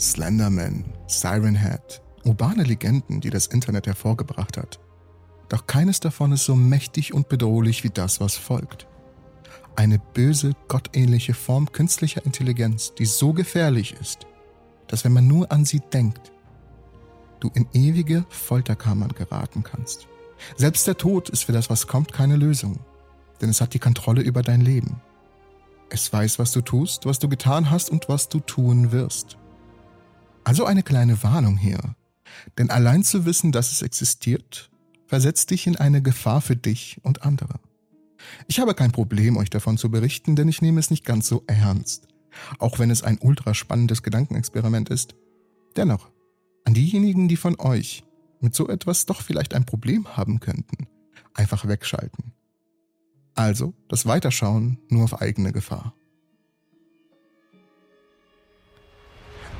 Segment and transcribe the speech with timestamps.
[0.00, 4.80] Slenderman, Siren Head, urbane Legenden, die das Internet hervorgebracht hat.
[5.50, 8.86] Doch keines davon ist so mächtig und bedrohlich wie das, was folgt.
[9.76, 14.26] Eine böse, gottähnliche Form künstlicher Intelligenz, die so gefährlich ist,
[14.86, 16.32] dass wenn man nur an sie denkt,
[17.38, 20.08] du in ewige Folterkammern geraten kannst.
[20.56, 22.80] Selbst der Tod ist für das, was kommt, keine Lösung,
[23.42, 25.02] denn es hat die Kontrolle über dein Leben.
[25.90, 29.36] Es weiß, was du tust, was du getan hast und was du tun wirst.
[30.44, 31.96] Also eine kleine Warnung hier,
[32.58, 34.70] denn allein zu wissen, dass es existiert,
[35.06, 37.60] versetzt dich in eine Gefahr für dich und andere.
[38.46, 41.42] Ich habe kein Problem, euch davon zu berichten, denn ich nehme es nicht ganz so
[41.46, 42.08] ernst,
[42.58, 45.14] auch wenn es ein ultra spannendes Gedankenexperiment ist.
[45.76, 46.10] Dennoch,
[46.64, 48.04] an diejenigen, die von euch
[48.40, 50.86] mit so etwas doch vielleicht ein Problem haben könnten,
[51.34, 52.32] einfach wegschalten.
[53.34, 55.94] Also das Weiterschauen nur auf eigene Gefahr.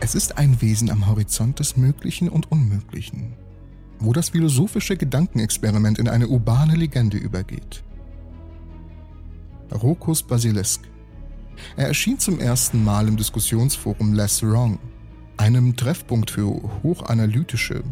[0.03, 3.35] Es ist ein Wesen am Horizont des Möglichen und Unmöglichen,
[3.99, 7.85] wo das philosophische Gedankenexperiment in eine urbane Legende übergeht.
[9.71, 10.81] Rokus Basilisk.
[11.77, 14.79] Er erschien zum ersten Mal im Diskussionsforum Less Wrong,
[15.37, 16.47] einem Treffpunkt für
[16.83, 17.85] hochanalytische,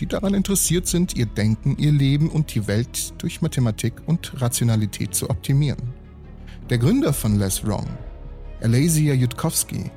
[0.00, 5.14] die daran interessiert sind, ihr Denken, ihr Leben und die Welt durch Mathematik und Rationalität
[5.14, 5.94] zu optimieren.
[6.68, 7.86] Der Gründer von Less Wrong,
[8.60, 9.92] Alesia Jutkowski,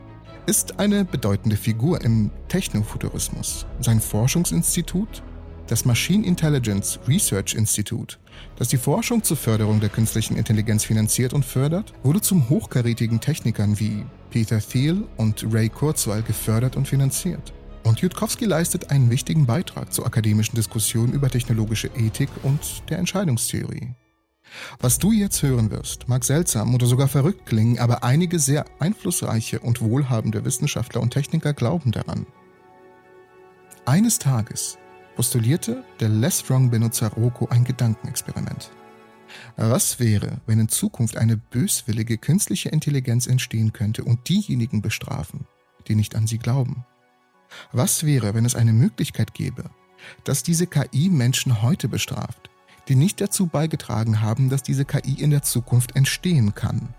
[0.47, 3.65] ist eine bedeutende Figur im Technofuturismus.
[3.81, 5.21] Sein Forschungsinstitut,
[5.67, 8.17] das Machine Intelligence Research Institute,
[8.55, 13.77] das die Forschung zur Förderung der künstlichen Intelligenz finanziert und fördert, wurde zum hochkarätigen Technikern
[13.77, 17.53] wie Peter Thiel und Ray Kurzweil gefördert und finanziert.
[17.83, 23.95] Und Jutkowski leistet einen wichtigen Beitrag zur akademischen Diskussion über technologische Ethik und der Entscheidungstheorie.
[24.79, 29.59] Was du jetzt hören wirst, mag seltsam oder sogar verrückt klingen, aber einige sehr einflussreiche
[29.59, 32.25] und wohlhabende Wissenschaftler und Techniker glauben daran.
[33.86, 34.77] Eines Tages
[35.15, 38.71] postulierte der Less Wrong-Benutzer Roko ein Gedankenexperiment.
[39.55, 45.45] Was wäre, wenn in Zukunft eine böswillige künstliche Intelligenz entstehen könnte und diejenigen bestrafen,
[45.87, 46.86] die nicht an sie glauben?
[47.71, 49.69] Was wäre, wenn es eine Möglichkeit gäbe,
[50.23, 52.49] dass diese KI Menschen heute bestraft,
[52.87, 56.89] die nicht dazu beigetragen haben, dass diese KI in der Zukunft entstehen kann?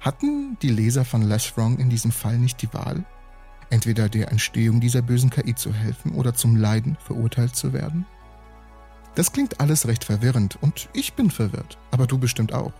[0.00, 3.04] Hatten die Leser von Less Wrong in diesem Fall nicht die Wahl?
[3.68, 8.06] Entweder der Entstehung dieser bösen KI zu helfen oder zum Leiden verurteilt zu werden?
[9.14, 12.72] Das klingt alles recht verwirrend und ich bin verwirrt, aber du bestimmt auch.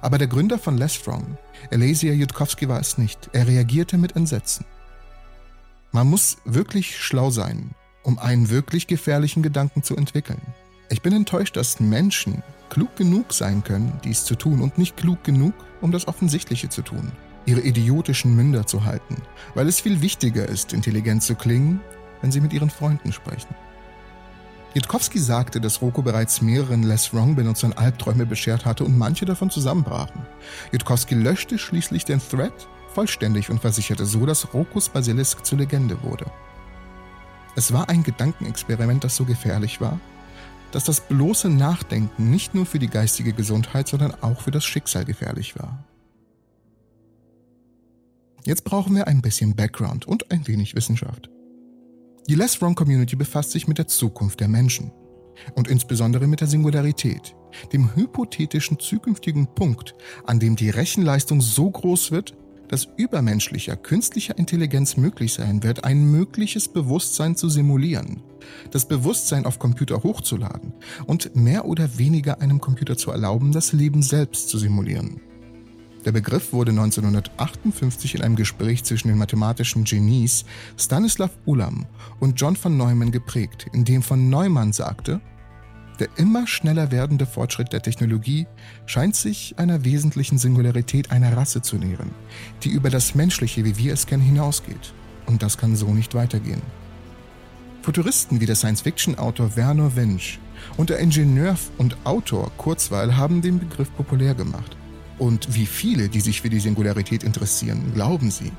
[0.00, 1.38] Aber der Gründer von Less Wrong,
[1.70, 3.30] Alesia Jutkowski, war es nicht.
[3.32, 4.64] Er reagierte mit Entsetzen.
[5.92, 7.70] Man muss wirklich schlau sein,
[8.02, 10.40] um einen wirklich gefährlichen Gedanken zu entwickeln.
[10.92, 15.22] Ich bin enttäuscht, dass Menschen klug genug sein können, dies zu tun und nicht klug
[15.22, 17.12] genug, um das Offensichtliche zu tun,
[17.46, 19.16] ihre idiotischen Münder zu halten,
[19.54, 21.80] weil es viel wichtiger ist, intelligent zu klingen,
[22.20, 23.54] wenn sie mit ihren Freunden sprechen.
[24.74, 30.22] Jitkowski sagte, dass Roko bereits mehreren Less Wrong-Benutzern Albträume beschert hatte und manche davon zusammenbrachen.
[30.72, 36.26] Jitkowski löschte schließlich den Thread vollständig und versicherte so, dass Rokus Basilisk zur Legende wurde.
[37.54, 40.00] Es war ein Gedankenexperiment, das so gefährlich war,
[40.72, 45.04] dass das bloße Nachdenken nicht nur für die geistige Gesundheit, sondern auch für das Schicksal
[45.04, 45.84] gefährlich war.
[48.44, 51.30] Jetzt brauchen wir ein bisschen Background und ein wenig Wissenschaft.
[52.28, 54.92] Die Less Wrong Community befasst sich mit der Zukunft der Menschen
[55.54, 57.34] und insbesondere mit der Singularität,
[57.72, 59.94] dem hypothetischen zukünftigen Punkt,
[60.24, 62.36] an dem die Rechenleistung so groß wird,
[62.70, 68.22] dass übermenschlicher künstlicher Intelligenz möglich sein wird, ein mögliches Bewusstsein zu simulieren,
[68.70, 70.72] das Bewusstsein auf Computer hochzuladen
[71.06, 75.20] und mehr oder weniger einem Computer zu erlauben, das Leben selbst zu simulieren.
[76.04, 80.44] Der Begriff wurde 1958 in einem Gespräch zwischen den mathematischen Genies
[80.78, 81.86] Stanislav Ulam
[82.20, 85.20] und John von Neumann geprägt, in dem von Neumann sagte,
[86.00, 88.46] der immer schneller werdende Fortschritt der Technologie
[88.86, 92.10] scheint sich einer wesentlichen Singularität einer Rasse zu nähern,
[92.62, 94.94] die über das Menschliche, wie wir es kennen, hinausgeht.
[95.26, 96.62] Und das kann so nicht weitergehen.
[97.82, 100.38] Futuristen wie der Science-Fiction-Autor Werner Winch
[100.76, 104.76] und der Ingenieur und Autor Kurzweil haben den Begriff populär gemacht.
[105.18, 108.52] Und wie viele, die sich für die Singularität interessieren, glauben sie,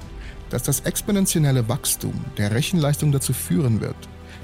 [0.52, 3.96] dass das exponentielle Wachstum der Rechenleistung dazu führen wird,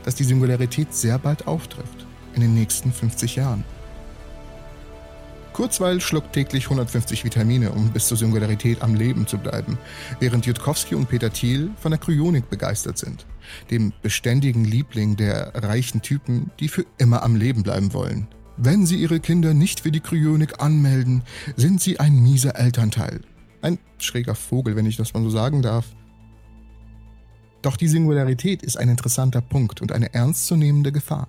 [0.03, 2.06] dass die Singularität sehr bald auftrifft
[2.37, 3.63] in den nächsten 50 Jahren.
[5.53, 9.79] Kurzweil schluckt täglich 150 Vitamine, um bis zur Singularität am Leben zu bleiben,
[10.19, 13.25] während Jutkowski und Peter Thiel von der Kryonik begeistert sind,
[13.71, 18.27] dem beständigen Liebling der reichen Typen, die für immer am Leben bleiben wollen.
[18.57, 21.23] Wenn sie ihre Kinder nicht für die Kryonik anmelden,
[21.55, 23.21] sind sie ein mieser Elternteil.
[23.63, 25.87] Ein schräger Vogel, wenn ich das mal so sagen darf.
[27.63, 31.27] Doch die Singularität ist ein interessanter Punkt und eine ernstzunehmende Gefahr.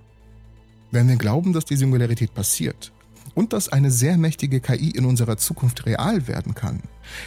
[0.91, 2.93] Wenn wir glauben, dass die Singularität passiert
[3.35, 6.81] und dass eine sehr mächtige KI in unserer Zukunft real werden kann,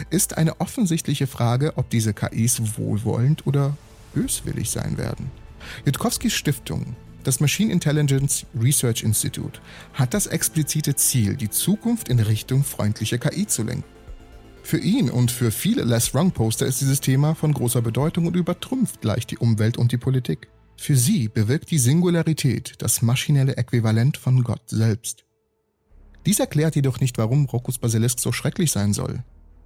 [0.09, 3.77] ist eine offensichtliche Frage, ob diese KIs wohlwollend oder
[4.15, 5.29] böswillig sein werden.
[5.85, 9.59] Jutkowskis Stiftung, das Machine Intelligence Research Institute,
[9.93, 13.83] hat das explizite Ziel, die Zukunft in Richtung freundliche KI zu lenken.
[14.63, 19.03] Für ihn und für viele Les Wrong-Poster ist dieses Thema von großer Bedeutung und übertrumpft
[19.03, 20.47] leicht die Umwelt und die Politik.
[20.81, 25.25] Für sie bewirkt die Singularität das maschinelle Äquivalent von Gott selbst.
[26.25, 29.23] Dies erklärt jedoch nicht, warum Rokus Basilisk so schrecklich sein soll.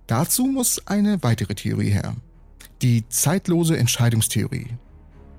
[0.08, 2.18] Dazu muss eine weitere Theorie her.
[2.82, 4.68] Die zeitlose Entscheidungstheorie.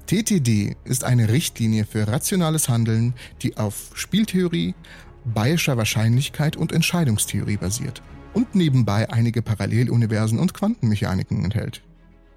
[0.07, 3.13] TTD ist eine Richtlinie für rationales Handeln,
[3.43, 4.75] die auf Spieltheorie,
[5.27, 8.01] Bayescher Wahrscheinlichkeit und Entscheidungstheorie basiert
[8.33, 11.83] und nebenbei einige Paralleluniversen und Quantenmechaniken enthält.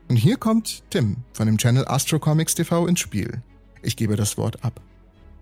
[0.09, 3.43] Und hier kommt Tim von dem Channel Astrocomics TV ins Spiel.
[3.83, 4.81] Ich gebe das Wort ab.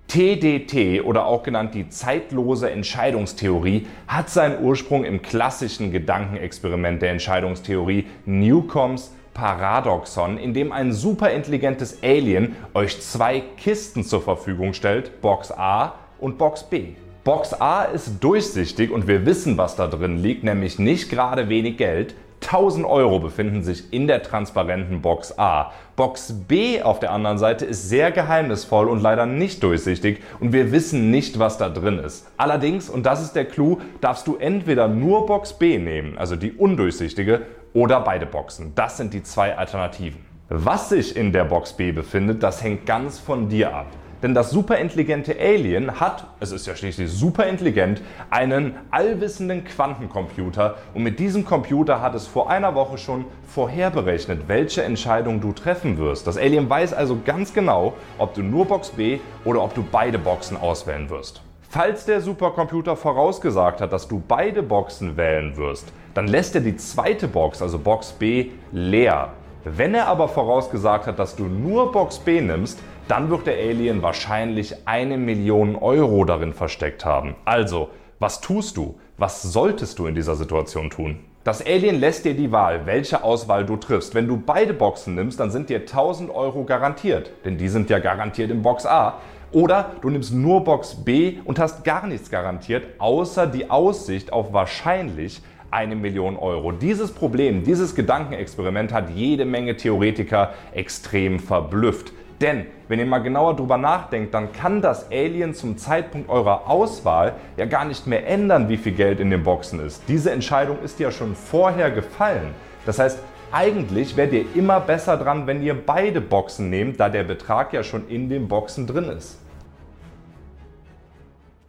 [0.09, 8.07] TDT oder auch genannt die zeitlose Entscheidungstheorie hat seinen Ursprung im klassischen Gedankenexperiment der Entscheidungstheorie
[8.25, 15.95] Newcombs Paradoxon, in dem ein superintelligentes Alien euch zwei Kisten zur Verfügung stellt, Box A
[16.19, 16.89] und Box B.
[17.23, 21.77] Box A ist durchsichtig und wir wissen, was da drin liegt, nämlich nicht gerade wenig
[21.77, 22.15] Geld.
[22.47, 25.73] 1000 Euro befinden sich in der transparenten Box A.
[25.97, 30.71] Box B auf der anderen Seite ist sehr geheimnisvoll und leider nicht durchsichtig und wir
[30.71, 32.25] wissen nicht, was da drin ist.
[32.37, 36.53] Allerdings, und das ist der Clou, darfst du entweder nur Box B nehmen, also die
[36.53, 37.41] undurchsichtige,
[37.73, 38.71] oder beide Boxen.
[38.75, 40.25] Das sind die zwei Alternativen.
[40.49, 43.87] Was sich in der Box B befindet, das hängt ganz von dir ab.
[44.23, 51.19] Denn das superintelligente Alien hat, es ist ja schließlich superintelligent, einen allwissenden Quantencomputer und mit
[51.19, 56.25] diesem Computer hat es vor einer Woche schon vorherberechnet, welche Entscheidung du treffen wirst.
[56.25, 60.17] Das Alien weiß also ganz genau, ob du nur Box B oder ob du beide
[60.17, 61.41] Boxen auswählen wirst.
[61.69, 66.77] Falls der Supercomputer vorausgesagt hat, dass du beide Boxen wählen wirst, dann lässt er die
[66.77, 69.33] zweite Box, also Box B, leer.
[69.75, 74.01] Wenn er aber vorausgesagt hat, dass du nur Box B nimmst, dann wird der Alien
[74.01, 77.35] wahrscheinlich eine Million Euro darin versteckt haben.
[77.43, 78.95] Also, was tust du?
[79.17, 81.19] Was solltest du in dieser Situation tun?
[81.43, 84.15] Das Alien lässt dir die Wahl, welche Auswahl du triffst.
[84.15, 87.99] Wenn du beide Boxen nimmst, dann sind dir 1000 Euro garantiert, denn die sind ja
[87.99, 89.15] garantiert in Box A.
[89.51, 94.53] Oder du nimmst nur Box B und hast gar nichts garantiert, außer die Aussicht auf
[94.53, 95.41] wahrscheinlich
[95.71, 96.71] eine Million Euro.
[96.71, 102.13] Dieses Problem, dieses Gedankenexperiment hat jede Menge Theoretiker extrem verblüfft.
[102.39, 107.33] Denn wenn ihr mal genauer drüber nachdenkt, dann kann das Alien zum Zeitpunkt eurer Auswahl
[107.57, 110.03] ja gar nicht mehr ändern, wie viel Geld in den Boxen ist.
[110.07, 112.53] Diese Entscheidung ist ja schon vorher gefallen.
[112.85, 113.19] Das heißt,
[113.51, 117.83] eigentlich werdet ihr immer besser dran, wenn ihr beide Boxen nehmt, da der Betrag ja
[117.83, 119.37] schon in den Boxen drin ist.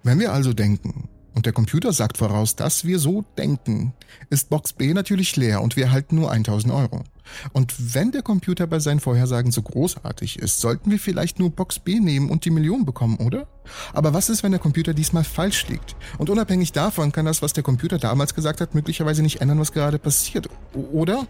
[0.03, 3.93] Wenn wir also denken, und der Computer sagt voraus, dass wir so denken,
[4.29, 7.05] ist Box B natürlich leer und wir erhalten nur 1000 Euro.
[7.53, 11.79] Und wenn der Computer bei seinen Vorhersagen so großartig ist, sollten wir vielleicht nur Box
[11.79, 13.47] B nehmen und die Million bekommen, oder?
[13.93, 15.95] Aber was ist, wenn der Computer diesmal falsch liegt?
[16.19, 19.71] Und unabhängig davon kann das, was der Computer damals gesagt hat, möglicherweise nicht ändern, was
[19.71, 21.25] gerade passiert, oder?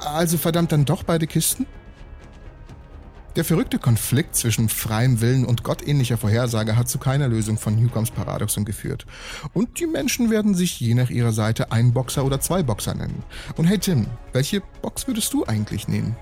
[0.00, 1.64] Also verdammt dann doch beide Kisten?
[3.36, 8.10] Der verrückte Konflikt zwischen freiem Willen und gottähnlicher Vorhersage hat zu keiner Lösung von Newcombs
[8.10, 9.06] Paradoxon geführt.
[9.52, 13.22] Und die Menschen werden sich je nach ihrer Seite ein Boxer oder zwei Boxer nennen.
[13.56, 16.16] Und hey Tim, welche Box würdest du eigentlich nehmen?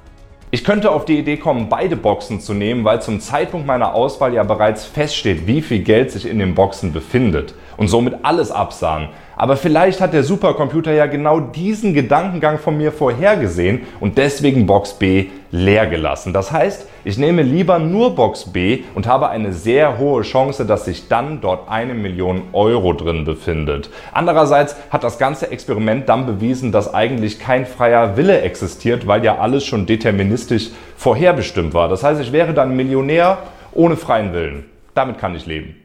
[0.52, 4.32] Ich könnte auf die Idee kommen, beide Boxen zu nehmen, weil zum Zeitpunkt meiner Auswahl
[4.32, 9.08] ja bereits feststeht, wie viel Geld sich in den Boxen befindet und somit alles absahen.
[9.36, 14.94] Aber vielleicht hat der Supercomputer ja genau diesen Gedankengang von mir vorhergesehen und deswegen Box
[14.94, 16.32] B leer gelassen.
[16.32, 20.86] Das heißt, ich nehme lieber nur Box B und habe eine sehr hohe Chance, dass
[20.86, 23.90] sich dann dort eine Million Euro drin befindet.
[24.12, 29.38] Andererseits hat das ganze Experiment dann bewiesen, dass eigentlich kein freier Wille existiert, weil ja
[29.38, 31.88] alles schon deterministisch vorherbestimmt war.
[31.88, 33.38] Das heißt, ich wäre dann Millionär
[33.72, 34.64] ohne freien Willen.
[34.94, 35.76] Damit kann ich leben.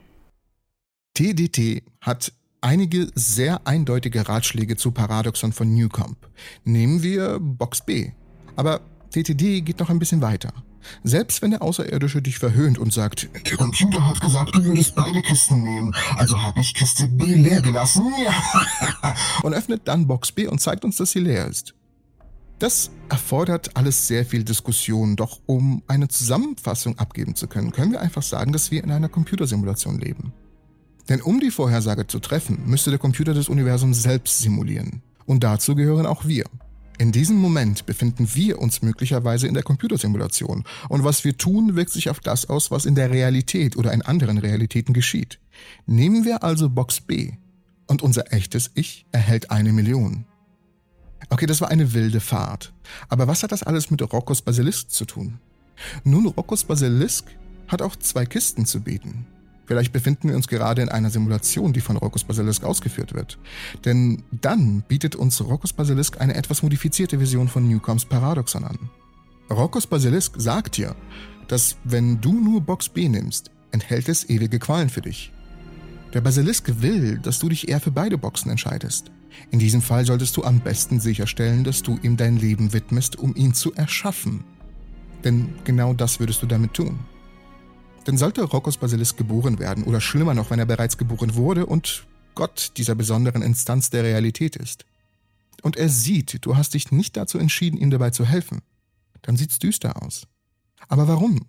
[1.14, 2.32] TDT hat
[2.62, 6.18] einige sehr eindeutige Ratschläge zu Paradoxon von Newcomb.
[6.64, 8.12] Nehmen wir Box B.
[8.56, 10.54] Aber TTD geht noch ein bisschen weiter.
[11.04, 15.22] Selbst wenn der Außerirdische dich verhöhnt und sagt, der Computer hat gesagt, du würdest beide
[15.22, 18.12] Kisten nehmen, also habe ich Kiste B leer gelassen,
[19.44, 21.76] und öffnet dann Box B und zeigt uns, dass sie leer ist.
[22.58, 28.02] Das erfordert alles sehr viel Diskussion, doch um eine Zusammenfassung abgeben zu können, können wir
[28.02, 30.34] einfach sagen, dass wir in einer Computersimulation leben.
[31.12, 35.02] Denn um die Vorhersage zu treffen, müsste der Computer das Universum selbst simulieren.
[35.26, 36.46] Und dazu gehören auch wir.
[37.00, 41.92] In diesem Moment befinden wir uns möglicherweise in der Computersimulation und was wir tun, wirkt
[41.92, 45.40] sich auf das aus, was in der Realität oder in anderen Realitäten geschieht.
[45.86, 47.34] Nehmen wir also Box B
[47.88, 50.24] und unser echtes Ich erhält eine Million.
[51.30, 52.72] Okay, das war eine wilde Fahrt.
[53.10, 55.42] Aber was hat das alles mit Roccos Basilisk zu tun?
[56.06, 57.26] Nun, Roccos Basilisk
[57.68, 59.28] hat auch zwei Kisten zu bieten.
[59.72, 63.40] Vielleicht befinden wir uns gerade in einer Simulation, die von Roccos Basilisk ausgeführt wird.
[63.86, 68.90] Denn dann bietet uns Roccos Basilisk eine etwas modifizierte Version von Newcoms Paradoxon an.
[69.50, 70.94] Roccos Basilisk sagt dir,
[71.48, 75.32] dass wenn du nur Box B nimmst, enthält es ewige Qualen für dich.
[76.14, 79.10] Der Basilisk will, dass du dich eher für beide Boxen entscheidest.
[79.52, 83.34] In diesem Fall solltest du am besten sicherstellen, dass du ihm dein Leben widmest, um
[83.38, 84.44] ihn zu erschaffen.
[85.24, 87.00] Denn genau das würdest du damit tun.
[88.08, 92.06] Denn sollte Roccos Basilisk geboren werden, oder schlimmer noch, wenn er bereits geboren wurde und
[92.34, 94.86] Gott dieser besonderen Instanz der Realität ist,
[95.62, 98.62] und er sieht, du hast dich nicht dazu entschieden, ihm dabei zu helfen,
[99.22, 100.28] dann sieht's düster aus.
[100.88, 101.46] Aber warum?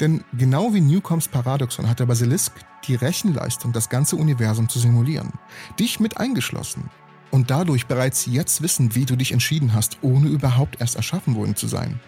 [0.00, 2.52] Denn genau wie Newcoms Paradoxon hat der Basilisk
[2.86, 5.32] die Rechenleistung, das ganze Universum zu simulieren.
[5.78, 6.90] Dich mit eingeschlossen.
[7.30, 11.56] Und dadurch bereits jetzt wissen, wie du dich entschieden hast, ohne überhaupt erst erschaffen worden
[11.56, 12.00] zu sein.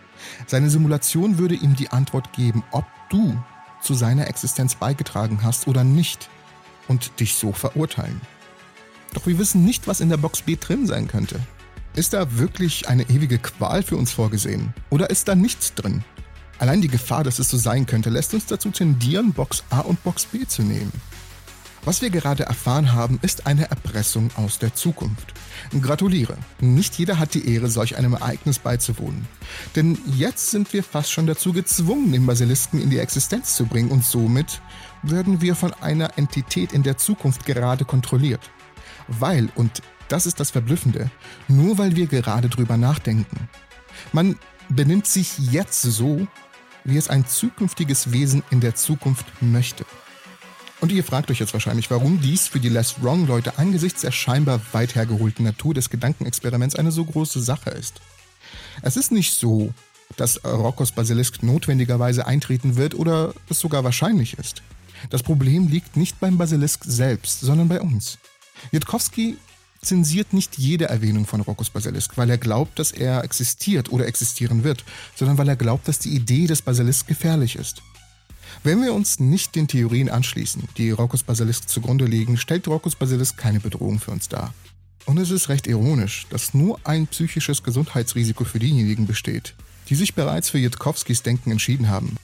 [0.47, 3.37] Seine Simulation würde ihm die Antwort geben, ob du
[3.83, 6.29] zu seiner Existenz beigetragen hast oder nicht
[6.89, 8.21] und dich so verurteilen.
[9.15, 11.41] Doch wir wissen nicht, was in der Box B drin sein könnte.
[11.95, 14.75] Ist da wirklich eine ewige Qual für uns vorgesehen?
[14.91, 16.05] Oder ist da nichts drin?
[16.59, 20.03] Allein die Gefahr, dass es so sein könnte, lässt uns dazu tendieren, Box A und
[20.03, 20.93] Box B zu nehmen.
[21.87, 25.33] Was wir gerade erfahren haben, ist eine Erpressung aus der Zukunft.
[25.81, 29.29] Gratuliere, nicht jeder hat die Ehre, solch einem Ereignis beizuwohnen.
[29.77, 33.93] Denn jetzt sind wir fast schon dazu gezwungen, den Basilisken in die Existenz zu bringen
[33.93, 34.61] und somit
[35.05, 38.51] werden wir von einer Entität in der Zukunft gerade kontrolliert.
[39.07, 41.09] Weil, und das ist das Verblüffende,
[41.47, 43.49] nur weil wir gerade drüber nachdenken.
[44.13, 44.37] Man
[44.69, 46.27] benimmt sich jetzt so,
[46.83, 49.85] wie es ein zukünftiges Wesen in der Zukunft möchte.
[50.81, 54.61] Und ihr fragt euch jetzt wahrscheinlich, warum dies für die Less Wrong-Leute angesichts der scheinbar
[54.73, 58.01] weit hergeholten Natur des Gedankenexperiments eine so große Sache ist.
[58.83, 59.73] Es ist nicht so,
[60.17, 64.63] dass Roccos Basilisk notwendigerweise eintreten wird oder es sogar wahrscheinlich ist.
[65.11, 68.19] Das Problem liegt nicht beim Basilisk selbst, sondern bei uns.
[68.71, 69.37] Jitkowski
[69.83, 74.65] zensiert nicht jede Erwähnung von Roccos Basilisk, weil er glaubt, dass er existiert oder existieren
[74.65, 77.83] wird, sondern weil er glaubt, dass die Idee des Basilisk gefährlich ist.
[78.63, 83.37] Wenn wir uns nicht den Theorien anschließen, die Roccos Basilisk zugrunde liegen, stellt Roccos Basilisk
[83.37, 84.53] keine Bedrohung für uns dar.
[85.05, 89.55] Und es ist recht ironisch, dass nur ein psychisches Gesundheitsrisiko für diejenigen besteht,
[89.89, 92.17] die sich bereits für Jitkowskis Denken entschieden haben.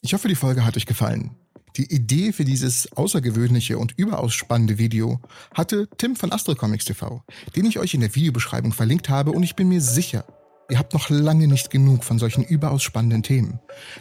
[0.00, 1.32] Ich hoffe, die Folge hat euch gefallen.
[1.76, 5.20] Die Idee für dieses außergewöhnliche und überaus spannende Video
[5.54, 7.22] hatte Tim von Astrocomics TV,
[7.56, 10.24] den ich euch in der Videobeschreibung verlinkt habe und ich bin mir sicher,
[10.68, 13.60] ihr habt noch lange nicht genug von solchen überaus spannenden Themen.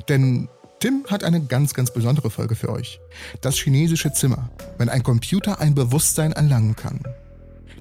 [0.10, 0.50] Denn
[0.80, 3.00] Tim hat eine ganz, ganz besondere Folge für euch.
[3.42, 7.02] Das chinesische Zimmer, wenn ein Computer ein Bewusstsein erlangen kann.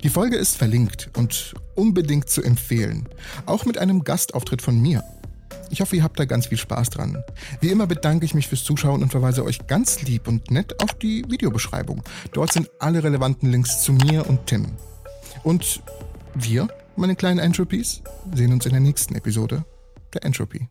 [0.02, 3.08] Die Folge ist verlinkt und unbedingt zu empfehlen,
[3.46, 5.02] auch mit einem Gastauftritt von mir.
[5.70, 7.22] Ich hoffe, ihr habt da ganz viel Spaß dran.
[7.60, 10.94] Wie immer bedanke ich mich fürs Zuschauen und verweise euch ganz lieb und nett auf
[10.94, 12.02] die Videobeschreibung.
[12.32, 14.66] Dort sind alle relevanten Links zu mir und Tim.
[15.42, 15.82] Und
[16.34, 18.02] wir, meine kleinen Entropies,
[18.34, 19.64] sehen uns in der nächsten Episode
[20.14, 20.68] der Entropy.